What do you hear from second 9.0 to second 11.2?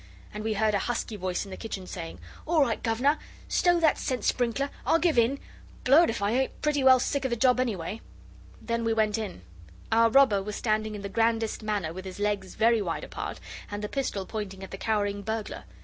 in. Our robber was standing in the